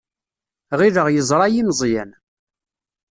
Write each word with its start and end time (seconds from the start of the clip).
Ɣileɣ 0.79 1.07
yeẓra-iyi 1.09 1.63
Meẓyan. 1.67 2.11